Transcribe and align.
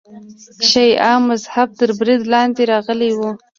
شیعه 0.69 1.13
مذهب 1.27 1.69
تر 1.79 1.89
برید 1.99 2.21
لاندې 2.33 2.63
راغلی 2.71 3.11
و. 3.15 3.19